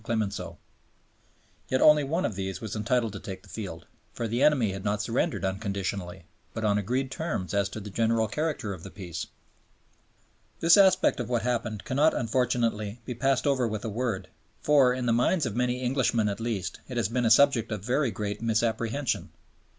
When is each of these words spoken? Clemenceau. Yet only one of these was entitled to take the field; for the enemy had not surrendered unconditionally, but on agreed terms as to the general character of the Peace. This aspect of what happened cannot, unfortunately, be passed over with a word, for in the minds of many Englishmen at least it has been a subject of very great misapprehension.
Clemenceau. 0.03 0.57
Yet 1.69 1.79
only 1.79 2.03
one 2.03 2.25
of 2.25 2.33
these 2.33 2.59
was 2.59 2.75
entitled 2.75 3.13
to 3.13 3.19
take 3.19 3.43
the 3.43 3.49
field; 3.49 3.85
for 4.13 4.27
the 4.27 4.41
enemy 4.41 4.71
had 4.71 4.83
not 4.83 4.99
surrendered 5.03 5.45
unconditionally, 5.45 6.25
but 6.55 6.63
on 6.65 6.79
agreed 6.79 7.11
terms 7.11 7.53
as 7.53 7.69
to 7.69 7.79
the 7.79 7.91
general 7.91 8.27
character 8.27 8.73
of 8.73 8.81
the 8.81 8.89
Peace. 8.89 9.27
This 10.59 10.75
aspect 10.75 11.19
of 11.19 11.29
what 11.29 11.43
happened 11.43 11.85
cannot, 11.85 12.15
unfortunately, 12.15 12.99
be 13.05 13.13
passed 13.13 13.45
over 13.45 13.67
with 13.67 13.85
a 13.85 13.89
word, 13.89 14.27
for 14.59 14.91
in 14.91 15.05
the 15.05 15.13
minds 15.13 15.45
of 15.45 15.55
many 15.55 15.83
Englishmen 15.83 16.29
at 16.29 16.39
least 16.39 16.79
it 16.89 16.97
has 16.97 17.07
been 17.09 17.25
a 17.25 17.29
subject 17.29 17.71
of 17.71 17.85
very 17.85 18.09
great 18.09 18.41
misapprehension. 18.41 19.29